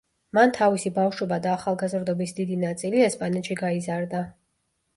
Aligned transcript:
მან 0.35 0.53
თავისი 0.57 0.91
ბავშვობა 0.95 1.37
და 1.43 1.51
ახალგაზრდობის 1.59 2.35
დიდი 2.41 2.59
ნაწილი 2.63 3.07
ესპანეთში 3.11 3.61
გაიზარდა. 3.63 4.27